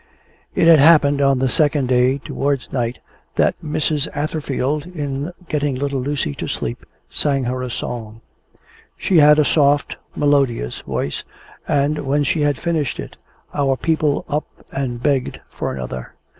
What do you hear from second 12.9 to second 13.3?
it,